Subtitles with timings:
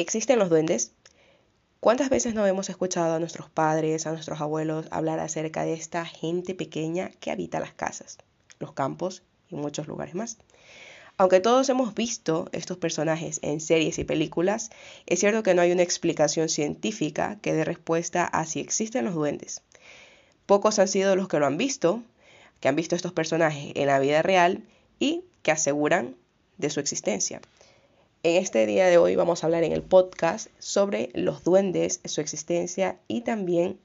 [0.00, 0.92] ¿Existen los duendes?
[1.78, 6.06] ¿Cuántas veces no hemos escuchado a nuestros padres, a nuestros abuelos hablar acerca de esta
[6.06, 8.16] gente pequeña que habita las casas,
[8.60, 10.38] los campos y muchos lugares más?
[11.18, 14.70] Aunque todos hemos visto estos personajes en series y películas,
[15.04, 19.14] es cierto que no hay una explicación científica que dé respuesta a si existen los
[19.14, 19.60] duendes.
[20.46, 22.02] Pocos han sido los que lo han visto,
[22.60, 24.64] que han visto estos personajes en la vida real
[24.98, 26.16] y que aseguran
[26.56, 27.42] de su existencia.
[28.22, 32.20] En este día de hoy vamos a hablar en el podcast sobre los duendes, su
[32.20, 33.80] existencia y también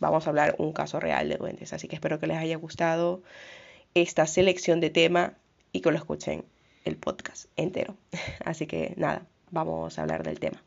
[0.00, 1.74] vamos a hablar un caso real de duendes.
[1.74, 3.20] Así que espero que les haya gustado
[3.92, 5.34] esta selección de tema
[5.72, 6.46] y que lo escuchen
[6.86, 7.94] el podcast entero.
[8.46, 10.62] Así que nada, vamos a hablar del tema.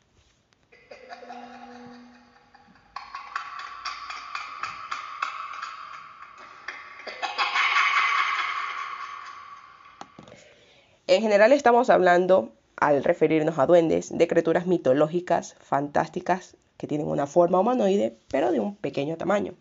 [11.08, 17.28] En general estamos hablando al referirnos a duendes, de criaturas mitológicas, fantásticas, que tienen una
[17.28, 19.54] forma humanoide, pero de un pequeño tamaño.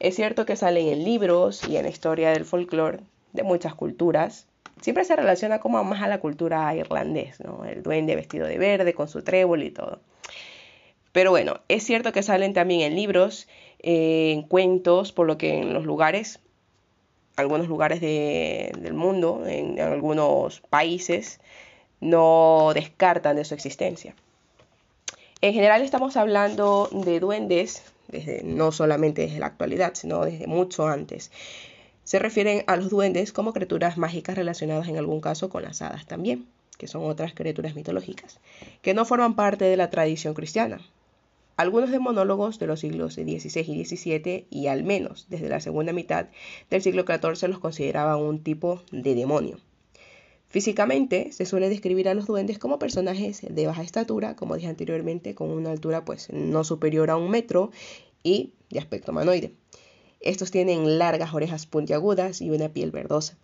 [0.00, 3.00] Es cierto que salen en libros y en la historia del folclore
[3.32, 4.46] de muchas culturas.
[4.80, 7.64] Siempre se relaciona como más a la cultura irlandés, ¿no?
[7.64, 10.00] El duende vestido de verde con su trébol y todo.
[11.12, 13.46] Pero bueno, es cierto que salen también en libros,
[13.78, 16.40] en cuentos, por lo que en los lugares,
[17.36, 21.40] algunos lugares del mundo, en algunos países,
[22.04, 24.14] no descartan de su existencia.
[25.40, 30.86] En general estamos hablando de duendes, desde, no solamente desde la actualidad, sino desde mucho
[30.86, 31.30] antes.
[32.04, 36.06] Se refieren a los duendes como criaturas mágicas relacionadas en algún caso con las hadas
[36.06, 38.38] también, que son otras criaturas mitológicas,
[38.82, 40.82] que no forman parte de la tradición cristiana.
[41.56, 46.26] Algunos demonólogos de los siglos XVI y XVII y al menos desde la segunda mitad
[46.68, 49.58] del siglo XIV los consideraban un tipo de demonio.
[50.54, 55.34] Físicamente se suele describir a los duendes como personajes de baja estatura, como dije anteriormente,
[55.34, 57.72] con una altura pues no superior a un metro
[58.22, 59.56] y de aspecto humanoide.
[60.20, 63.36] Estos tienen largas orejas puntiagudas y una piel verdosa.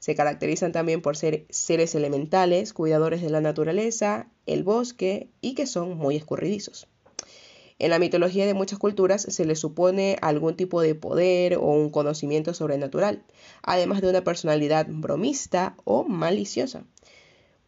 [0.00, 5.68] Se caracterizan también por ser seres elementales, cuidadores de la naturaleza, el bosque y que
[5.68, 6.88] son muy escurridizos.
[7.78, 11.90] En la mitología de muchas culturas se les supone algún tipo de poder o un
[11.90, 13.22] conocimiento sobrenatural,
[13.62, 16.84] además de una personalidad bromista o maliciosa,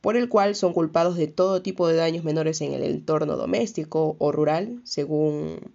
[0.01, 4.17] por el cual son culpados de todo tipo de daños menores en el entorno doméstico
[4.19, 5.75] o rural, según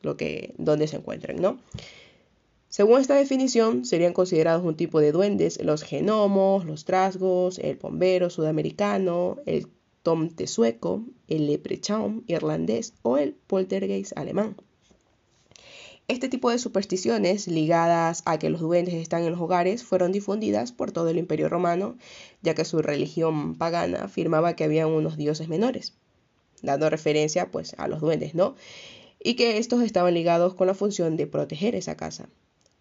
[0.00, 1.58] lo que donde se encuentren, ¿no?
[2.68, 8.30] Según esta definición, serían considerados un tipo de duendes los genomos, los trasgos, el bombero
[8.30, 9.66] sudamericano, el
[10.02, 14.56] tomte sueco, el leprechaun irlandés o el poltergeist alemán.
[16.08, 20.72] Este tipo de supersticiones ligadas a que los duendes están en los hogares fueron difundidas
[20.72, 21.96] por todo el imperio romano,
[22.42, 25.94] ya que su religión pagana afirmaba que había unos dioses menores,
[26.60, 28.56] dando referencia pues a los duendes, ¿no?
[29.22, 32.28] Y que estos estaban ligados con la función de proteger esa casa.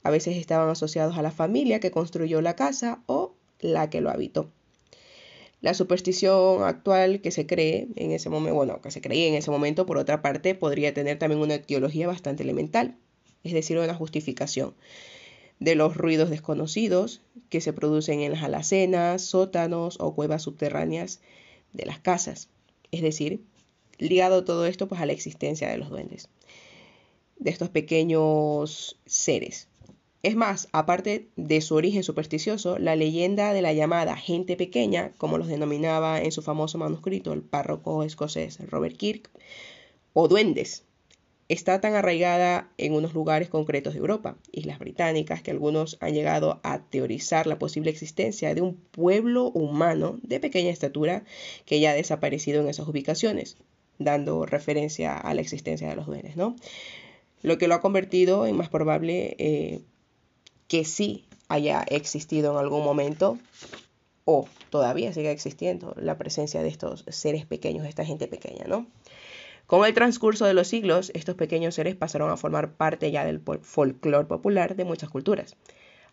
[0.03, 4.09] A veces estaban asociados a la familia que construyó la casa o la que lo
[4.09, 4.51] habitó.
[5.61, 9.51] La superstición actual que se cree en ese momento, bueno, que se creía en ese
[9.51, 12.97] momento, por otra parte, podría tener también una etiología bastante elemental,
[13.43, 14.73] es decir, una justificación
[15.59, 21.21] de los ruidos desconocidos que se producen en las alacenas, sótanos o cuevas subterráneas
[21.73, 22.49] de las casas.
[22.91, 23.43] Es decir,
[23.99, 26.27] ligado todo esto pues a la existencia de los duendes,
[27.37, 29.67] de estos pequeños seres
[30.23, 35.39] es más, aparte de su origen supersticioso, la leyenda de la llamada gente pequeña, como
[35.39, 39.31] los denominaba en su famoso manuscrito el párroco escocés Robert Kirk,
[40.13, 40.83] o duendes,
[41.49, 46.61] está tan arraigada en unos lugares concretos de Europa, islas británicas, que algunos han llegado
[46.63, 51.23] a teorizar la posible existencia de un pueblo humano de pequeña estatura
[51.65, 53.57] que ya ha desaparecido en esas ubicaciones,
[53.97, 56.55] dando referencia a la existencia de los duendes, ¿no?
[57.41, 59.81] Lo que lo ha convertido en más probable eh,
[60.71, 63.37] que sí haya existido en algún momento
[64.23, 68.87] o todavía siga existiendo la presencia de estos seres pequeños, esta gente pequeña, ¿no?
[69.67, 73.41] Con el transcurso de los siglos, estos pequeños seres pasaron a formar parte ya del
[73.41, 75.57] folclore popular de muchas culturas.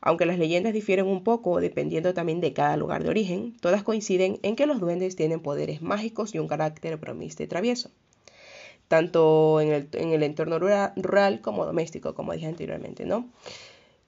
[0.01, 4.41] Aunque las leyendas difieren un poco dependiendo también de cada lugar de origen, todas coinciden
[4.43, 7.93] en que los duendes tienen poderes mágicos y un carácter bromista y travieso,
[8.89, 13.29] tanto en el, en el entorno rural, rural como doméstico, como dije anteriormente, ¿no?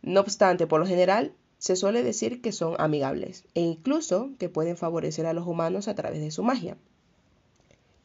[0.02, 4.76] No obstante, por lo general, se suele decir que son amigables e incluso que pueden
[4.76, 6.78] favorecer a los humanos a través de su magia.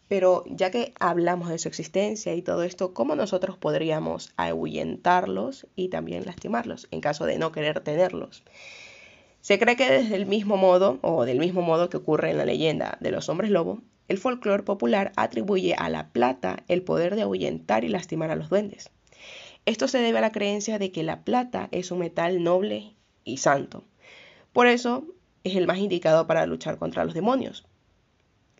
[0.07, 5.87] Pero ya que hablamos de su existencia y todo esto, ¿cómo nosotros podríamos ahuyentarlos y
[5.87, 8.43] también lastimarlos en caso de no querer tenerlos?
[9.41, 12.45] Se cree que desde el mismo modo, o del mismo modo que ocurre en la
[12.45, 17.23] leyenda de los hombres lobo, el folclore popular atribuye a la plata el poder de
[17.23, 18.91] ahuyentar y lastimar a los duendes.
[19.65, 23.37] Esto se debe a la creencia de que la plata es un metal noble y
[23.37, 23.83] santo.
[24.53, 25.05] Por eso
[25.43, 27.65] es el más indicado para luchar contra los demonios.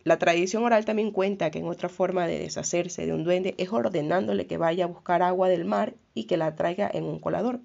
[0.04, 3.72] La tradición oral también cuenta que en otra forma de deshacerse de un duende es
[3.72, 7.60] ordenándole que vaya a buscar agua del mar y que la traiga en un colador.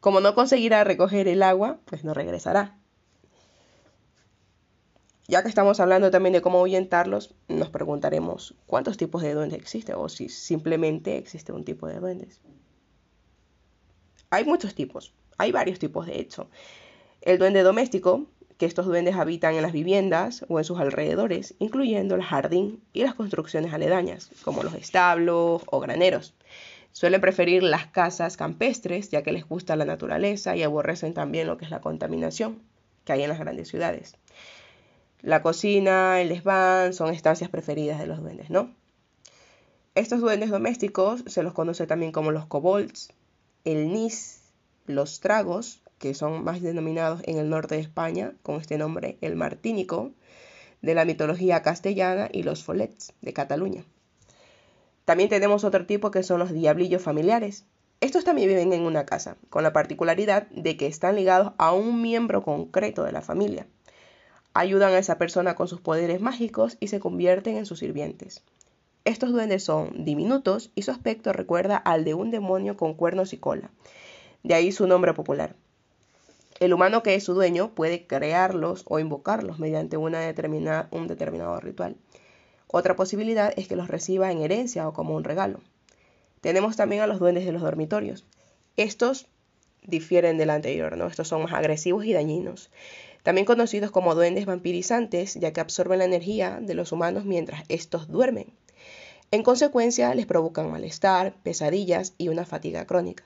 [0.00, 2.76] Como no conseguirá recoger el agua, pues no regresará.
[5.32, 9.94] Ya que estamos hablando también de cómo ahuyentarlos, nos preguntaremos cuántos tipos de duendes existen
[9.96, 12.42] o si simplemente existe un tipo de duendes.
[14.28, 16.50] Hay muchos tipos, hay varios tipos de hecho.
[17.22, 18.26] El duende doméstico,
[18.58, 23.02] que estos duendes habitan en las viviendas o en sus alrededores, incluyendo el jardín y
[23.02, 26.34] las construcciones aledañas, como los establos o graneros.
[26.92, 31.56] Suelen preferir las casas campestres, ya que les gusta la naturaleza y aborrecen también lo
[31.56, 32.60] que es la contaminación
[33.06, 34.18] que hay en las grandes ciudades.
[35.22, 38.74] La cocina, el desván son estancias preferidas de los duendes, ¿no?
[39.94, 43.12] Estos duendes domésticos se los conoce también como los kobolds,
[43.64, 44.40] el nis,
[44.86, 49.36] los tragos, que son más denominados en el norte de España con este nombre, el
[49.36, 50.10] martínico,
[50.80, 53.84] de la mitología castellana, y los follets, de Cataluña.
[55.04, 57.64] También tenemos otro tipo que son los diablillos familiares.
[58.00, 62.02] Estos también viven en una casa, con la particularidad de que están ligados a un
[62.02, 63.68] miembro concreto de la familia
[64.54, 68.42] ayudan a esa persona con sus poderes mágicos y se convierten en sus sirvientes.
[69.04, 73.38] Estos duendes son diminutos y su aspecto recuerda al de un demonio con cuernos y
[73.38, 73.70] cola.
[74.42, 75.56] De ahí su nombre popular.
[76.60, 80.20] El humano que es su dueño puede crearlos o invocarlos mediante una
[80.90, 81.96] un determinado ritual.
[82.68, 85.60] Otra posibilidad es que los reciba en herencia o como un regalo.
[86.40, 88.24] Tenemos también a los duendes de los dormitorios.
[88.76, 89.26] Estos
[89.82, 91.06] difieren del anterior, ¿no?
[91.06, 92.70] Estos son más agresivos y dañinos
[93.22, 98.08] también conocidos como duendes vampirizantes, ya que absorben la energía de los humanos mientras estos
[98.08, 98.52] duermen.
[99.30, 103.24] En consecuencia, les provocan malestar, pesadillas y una fatiga crónica,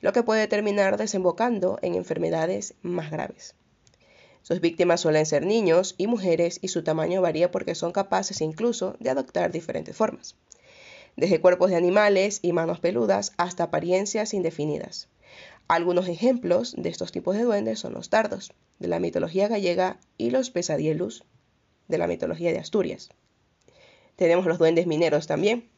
[0.00, 3.54] lo que puede terminar desembocando en enfermedades más graves.
[4.42, 8.96] Sus víctimas suelen ser niños y mujeres y su tamaño varía porque son capaces incluso
[8.98, 10.36] de adoptar diferentes formas,
[11.16, 15.08] desde cuerpos de animales y manos peludas hasta apariencias indefinidas.
[15.66, 20.30] Algunos ejemplos de estos tipos de duendes son los tardos, de la mitología gallega, y
[20.30, 21.24] los pesadielus,
[21.88, 23.10] de la mitología de Asturias.
[24.16, 25.68] Tenemos los duendes mineros también.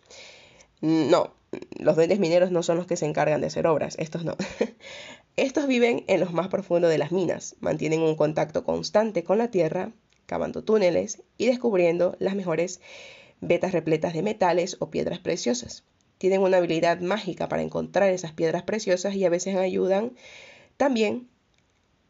[0.81, 1.35] No,
[1.79, 4.37] los duendes mineros no son los que se encargan de hacer obras, estos no.
[5.37, 9.50] estos viven en los más profundos de las minas, mantienen un contacto constante con la
[9.50, 9.93] tierra,
[10.26, 12.81] cavando túneles y descubriendo las mejores
[13.41, 15.85] vetas repletas de metales o piedras preciosas
[16.20, 20.12] tienen una habilidad mágica para encontrar esas piedras preciosas y a veces ayudan
[20.76, 21.30] también,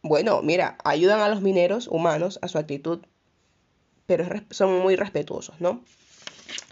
[0.02, 3.00] bueno, mira, ayudan a los mineros humanos a su actitud,
[4.06, 5.82] pero son muy respetuosos, ¿no?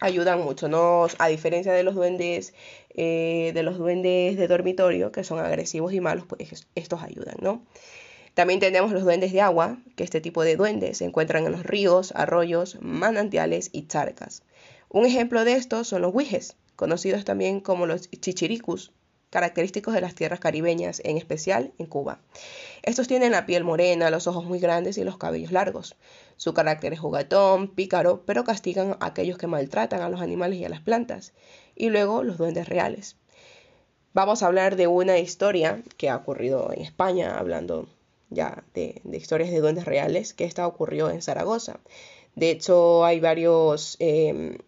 [0.01, 1.07] Ayudan mucho, ¿no?
[1.19, 2.55] A diferencia de los duendes,
[2.91, 7.63] eh, de los duendes de dormitorio, que son agresivos y malos, pues estos ayudan, ¿no?
[8.35, 11.65] También tenemos los duendes de agua, que este tipo de duendes se encuentran en los
[11.65, 14.43] ríos, arroyos, manantiales y charcas.
[14.89, 18.93] Un ejemplo de estos son los huijes, conocidos también como los chichiricus,
[19.31, 22.21] característicos de las tierras caribeñas, en especial en Cuba.
[22.83, 25.97] Estos tienen la piel morena, los ojos muy grandes y los cabellos largos.
[26.37, 30.65] Su carácter es jugatón, pícaro, pero castigan a aquellos que maltratan a los animales y
[30.65, 31.33] a las plantas.
[31.75, 33.17] Y luego los duendes reales.
[34.15, 37.89] Vamos a hablar de una historia que ha ocurrido en España, hablando
[38.31, 41.81] ya de, historias de duendes reales, que esta ocurrió en Zaragoza.
[42.35, 44.59] De hecho, hay varios em,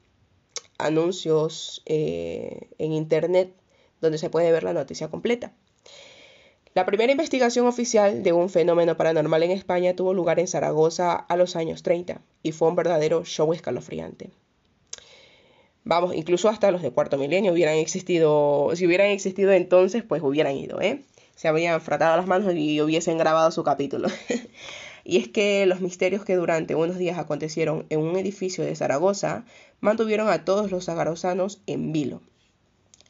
[0.79, 3.55] anuncios eh, en Internet
[4.00, 5.52] donde se puede ver la noticia completa.
[6.73, 11.37] La primera investigación oficial de un fenómeno paranormal en España tuvo lugar en Zaragoza a
[11.37, 14.30] los años 30 y fue un verdadero show escalofriante.
[15.83, 20.57] Vamos, incluso hasta los de cuarto milenio hubieran existido, si hubieran existido entonces, pues hubieran
[20.57, 21.02] ido, ¿eh?
[21.35, 24.09] Se habrían fratado las manos y hubiesen grabado su capítulo.
[25.04, 29.45] y es que los misterios que durante unos días acontecieron en un edificio de Zaragoza
[29.80, 32.21] mantuvieron a todos los zaragozanos en vilo.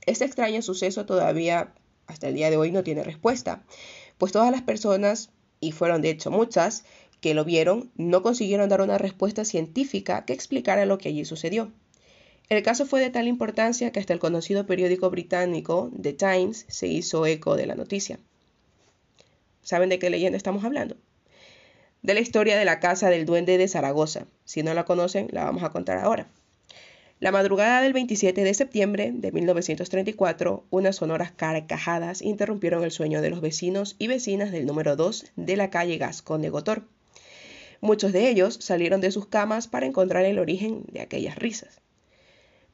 [0.06, 1.74] Este extraño suceso todavía
[2.06, 3.62] hasta el día de hoy no tiene respuesta,
[4.18, 5.30] pues todas las personas,
[5.60, 6.84] y fueron de hecho muchas,
[7.20, 11.70] que lo vieron, no consiguieron dar una respuesta científica que explicara lo que allí sucedió.
[12.48, 16.88] El caso fue de tal importancia que hasta el conocido periódico británico The Times se
[16.88, 18.18] hizo eco de la noticia.
[19.62, 20.96] ¿Saben de qué leyenda estamos hablando?
[22.02, 24.26] De la historia de la casa del duende de Zaragoza.
[24.44, 26.28] Si no la conocen, la vamos a contar ahora.
[27.20, 33.28] La madrugada del 27 de septiembre de 1934, unas sonoras carcajadas interrumpieron el sueño de
[33.28, 36.82] los vecinos y vecinas del número 2 de la calle Gascón de Gotor.
[37.82, 41.82] Muchos de ellos salieron de sus camas para encontrar el origen de aquellas risas.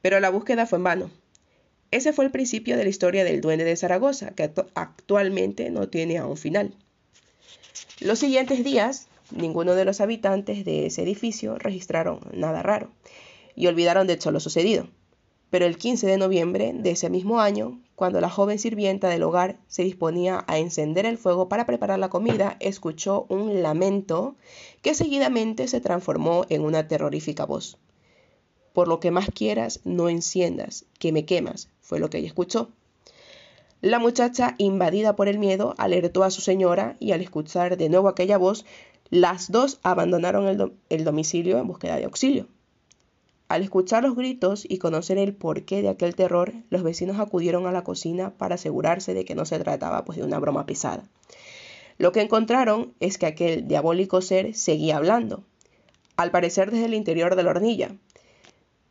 [0.00, 1.11] Pero la búsqueda fue en vano.
[1.91, 6.19] Ese fue el principio de la historia del duende de Zaragoza, que actualmente no tiene
[6.19, 6.73] aún final.
[7.99, 12.93] Los siguientes días, ninguno de los habitantes de ese edificio registraron nada raro
[13.56, 14.86] y olvidaron de hecho lo sucedido.
[15.50, 19.58] Pero el 15 de noviembre de ese mismo año, cuando la joven sirvienta del hogar
[19.66, 24.36] se disponía a encender el fuego para preparar la comida, escuchó un lamento
[24.82, 27.78] que seguidamente se transformó en una terrorífica voz.
[28.72, 32.70] Por lo que más quieras, no enciendas, que me quemas, fue lo que ella escuchó.
[33.80, 38.08] La muchacha, invadida por el miedo, alertó a su señora y al escuchar de nuevo
[38.08, 38.64] aquella voz,
[39.10, 42.48] las dos abandonaron el, domicilio en búsqueda de auxilio.
[43.49, 47.73] Al escuchar los gritos y conocer el porqué de aquel terror, los vecinos acudieron a
[47.73, 51.05] la cocina para asegurarse de que no se trataba pues, de una broma pesada.
[51.99, 55.45] Lo que encontraron es que aquel diabólico ser seguía hablando,
[56.17, 57.93] al parecer desde el interior de la hornilla,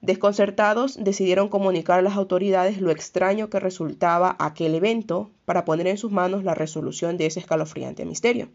[0.05, 5.97] Desconcertados, decidieron comunicar a las autoridades lo extraño que resultaba aquel evento para poner en
[5.97, 8.49] sus manos la resolución de ese escalofriante misterio.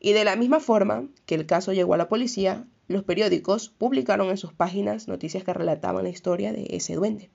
[0.00, 4.30] Y de la misma forma que el caso llegó a la policía, los periódicos publicaron
[4.30, 7.30] en sus páginas noticias que relataban la historia de ese duende.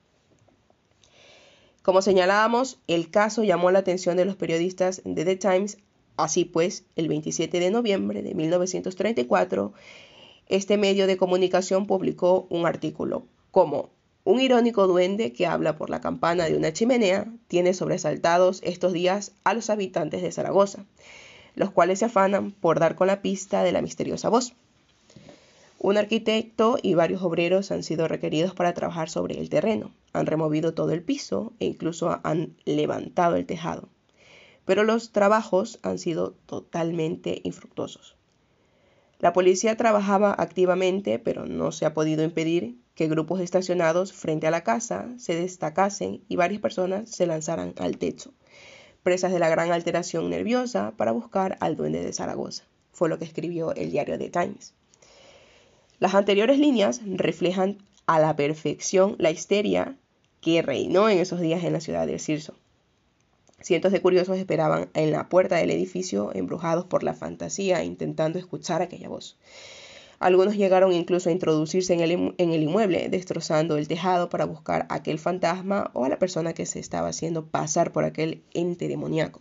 [1.82, 5.78] Como señalábamos, el caso llamó la atención de los periodistas de The Times,
[6.16, 9.72] así pues, el 27 de noviembre de 1934,
[10.48, 13.90] este medio de comunicación publicó un artículo como
[14.24, 19.32] un irónico duende que habla por la campana de una chimenea tiene sobresaltados estos días
[19.44, 20.84] a los habitantes de Zaragoza,
[21.56, 24.54] los cuales se afanan por dar con la pista de la misteriosa voz.
[25.78, 29.90] Un arquitecto y varios obreros han sido requeridos para trabajar sobre el terreno.
[30.12, 33.88] Han removido todo el piso e incluso han levantado el tejado.
[34.64, 38.16] Pero los trabajos han sido totalmente infructuosos.
[39.18, 44.50] La policía trabajaba activamente, pero no se ha podido impedir que grupos estacionados frente a
[44.50, 48.32] la casa se destacasen y varias personas se lanzaran al techo,
[49.06, 52.64] presas de la gran alteración nerviosa para buscar al duende de Zaragoza.
[52.90, 54.74] Fue lo que escribió el diario The Times.
[56.00, 59.94] Las anteriores líneas reflejan a la perfección la histeria
[60.40, 62.54] que reinó en esos días en la ciudad de Cirso.
[63.60, 68.82] Cientos de curiosos esperaban en la puerta del edificio, embrujados por la fantasía, intentando escuchar
[68.82, 69.36] aquella voz.
[70.18, 74.86] Algunos llegaron incluso a introducirse en el, en el, inmueble, destrozando el tejado para buscar
[74.88, 78.88] a aquel fantasma o a la persona que se estaba haciendo pasar por aquel ente
[78.88, 79.40] demoníaco.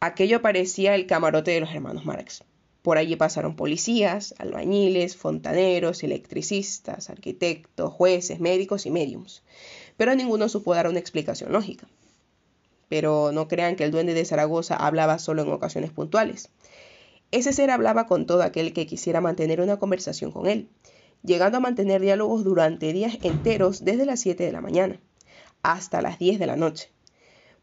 [0.00, 2.44] Aquello parecía el camarote de los hermanos Marx.
[2.82, 9.42] Por allí pasaron policías, albañiles, fontaneros, electricistas, arquitectos, jueces, médicos y mediums,
[9.96, 11.88] pero ninguno supo dar una explicación lógica
[12.88, 16.50] pero no crean que el duende de Zaragoza hablaba solo en ocasiones puntuales.
[17.34, 20.68] Ese ser hablaba con todo aquel que quisiera mantener una conversación con él,
[21.24, 25.00] llegando a mantener diálogos durante días enteros desde las 7 de la mañana
[25.64, 26.92] hasta las 10 de la noche.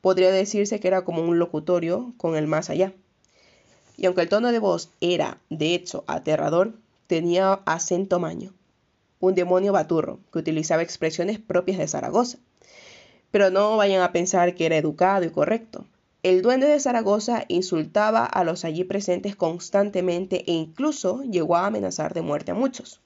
[0.02, 2.92] Podría decirse que era como un locutorio con el más allá.
[3.96, 6.74] Y aunque el tono de voz era, de hecho, aterrador,
[7.08, 8.54] tenía acento maño,
[9.22, 12.40] un demonio baturro que utilizaba expresiones propias de Zaragoza
[13.32, 15.86] pero no vayan a pensar que era educado y correcto.
[16.24, 22.14] El duende de Zaragoza insultaba a los allí presentes constantemente e incluso llegó a amenazar
[22.14, 23.02] de muerte a muchos.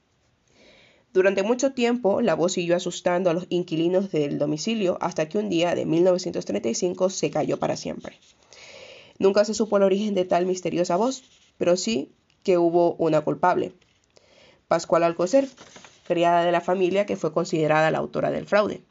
[1.14, 5.48] Durante mucho tiempo, la voz siguió asustando a los inquilinos del domicilio hasta que un
[5.48, 8.20] día de 1935 se cayó para siempre.
[9.18, 11.24] Nunca se supo el origen de tal misteriosa voz,
[11.58, 12.12] pero sí
[12.44, 13.72] que hubo una culpable.
[14.68, 15.48] Pascual Alcocer,
[16.06, 18.82] criada de la familia que fue considerada la autora del fraude.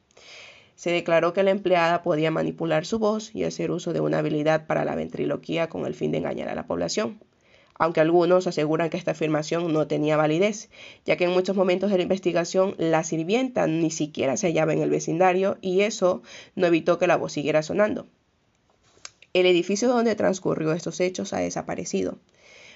[0.77, 4.67] Se declaró que la empleada podía manipular su voz y hacer uso de una habilidad
[4.67, 7.21] para la ventriloquía con el fin de engañar a la población.
[7.77, 10.71] Aunque algunos aseguran que esta afirmación no tenía validez,
[11.05, 14.81] ya que en muchos momentos de la investigación la sirvienta ni siquiera se hallaba en
[14.81, 16.23] el vecindario y eso
[16.55, 18.07] no evitó que la voz siguiera sonando.
[19.33, 22.19] El edificio donde transcurrió estos hechos ha desaparecido.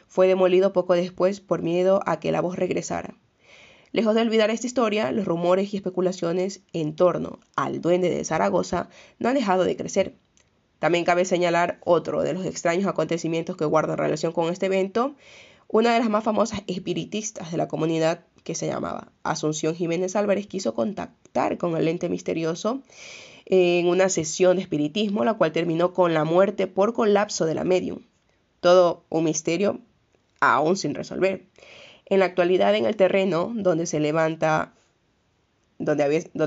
[0.09, 3.15] Fue demolido poco después por miedo a que la voz regresara.
[3.93, 8.89] Lejos de olvidar esta historia, los rumores y especulaciones en torno al duende de Zaragoza
[9.19, 10.15] no han dejado de crecer.
[10.79, 15.15] También cabe señalar otro de los extraños acontecimientos que guardan relación con este evento,
[15.67, 20.47] una de las más famosas espiritistas de la comunidad que se llamaba Asunción Jiménez Álvarez
[20.47, 22.81] quiso contactar con el ente misterioso
[23.45, 27.65] en una sesión de espiritismo, la cual terminó con la muerte por colapso de la
[27.65, 28.01] medium.
[28.61, 29.81] Todo un misterio
[30.41, 31.45] aún sin resolver.
[32.09, 34.73] En la actualidad, en el terreno donde se levanta,
[35.79, 36.03] donde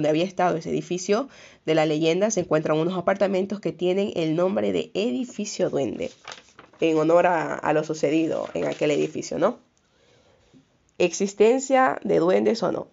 [0.09, 1.29] había, estado ese edificio
[1.65, 6.11] de la leyenda, se encuentran unos apartamentos que tienen el nombre de Edificio Duende.
[6.79, 9.59] en honor a lo sucedido en aquel edificio, ¿no?
[11.01, 12.87] ¿Existencia de duendes o no?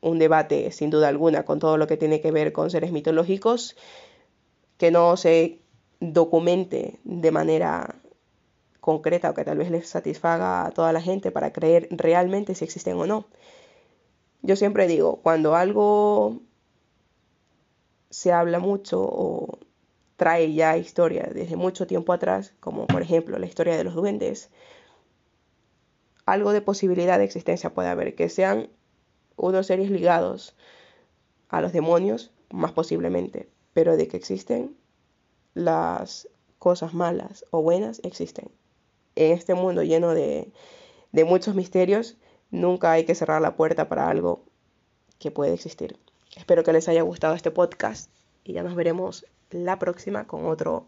[0.00, 3.76] Un debate, sin duda alguna, con todo lo que tiene que ver con seres mitológicos,
[4.78, 5.58] que no se
[6.00, 7.96] documente de manera
[8.86, 12.64] concreta o que tal vez les satisfaga a toda la gente para creer realmente si
[12.64, 13.26] existen o no.
[14.42, 16.40] Yo siempre digo, cuando algo
[18.10, 19.58] se habla mucho o
[20.16, 24.50] trae ya historia desde mucho tiempo atrás, como por ejemplo la historia de los duendes,
[26.24, 28.70] algo de posibilidad de existencia puede haber, que sean
[29.34, 30.54] unos seres ligados
[31.48, 34.76] a los demonios, más posiblemente, pero de que existen
[35.54, 36.28] las
[36.60, 38.48] cosas malas o buenas, existen.
[39.16, 40.52] En este mundo lleno de,
[41.12, 42.16] de muchos misterios,
[42.50, 44.44] nunca hay que cerrar la puerta para algo
[45.18, 45.98] que puede existir.
[46.36, 48.10] Espero que les haya gustado este podcast
[48.44, 50.86] y ya nos veremos la próxima con otro,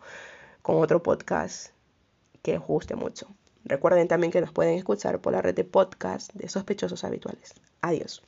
[0.63, 1.73] con otro podcast
[2.43, 3.27] que os guste mucho.
[3.65, 7.55] Recuerden también que nos pueden escuchar por la red de podcast de sospechosos habituales.
[7.81, 8.23] Adiós.